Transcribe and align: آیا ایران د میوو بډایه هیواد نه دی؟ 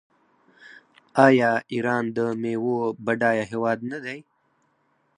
آیا 1.25 1.51
ایران 1.73 2.05
د 2.17 2.19
میوو 2.41 2.79
بډایه 3.05 3.45
هیواد 3.51 3.79
نه 3.91 3.97
دی؟ 4.05 4.19